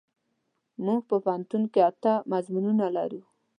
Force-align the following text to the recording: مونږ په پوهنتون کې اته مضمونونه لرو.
مونږ 0.83 0.99
په 1.09 1.15
پوهنتون 1.23 1.63
کې 1.73 1.79
اته 1.89 2.11
مضمونونه 2.31 2.85
لرو. 2.97 3.21